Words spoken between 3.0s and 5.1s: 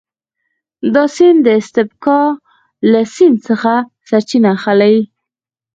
سیند څخه سرچینه اخلي.